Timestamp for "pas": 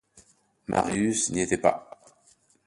1.59-1.91